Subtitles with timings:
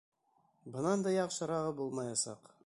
[0.75, 2.51] Бынан да яҡшырағы булмаясаҡ.